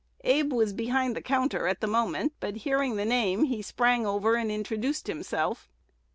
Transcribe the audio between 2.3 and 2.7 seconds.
but,